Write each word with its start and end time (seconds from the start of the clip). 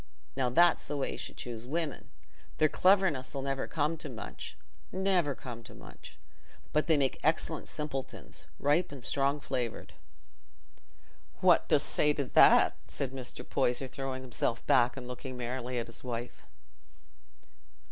Now, 0.35 0.49
that's 0.49 0.87
the 0.87 0.97
way 0.97 1.11
you 1.11 1.17
should 1.19 1.37
choose 1.37 1.67
women. 1.67 2.09
Their 2.57 2.69
cleverness 2.69 3.35
'll 3.35 3.43
never 3.43 3.67
come 3.67 3.97
to 3.97 4.09
much—never 4.09 5.35
come 5.35 5.61
to 5.61 5.75
much—but 5.75 6.87
they 6.87 6.97
make 6.97 7.19
excellent 7.21 7.67
simpletons, 7.69 8.47
ripe 8.57 8.91
and 8.91 9.03
strong 9.03 9.39
flavoured." 9.39 9.93
"What 11.41 11.67
dost 11.67 11.85
say 11.87 12.13
to 12.13 12.25
that?" 12.25 12.77
said 12.87 13.11
Mr. 13.11 13.47
Poyser, 13.47 13.87
throwing 13.87 14.23
himself 14.23 14.65
back 14.65 14.97
and 14.97 15.07
looking 15.07 15.37
merrily 15.37 15.77
at 15.77 15.85
his 15.85 16.03
wife. 16.03 16.41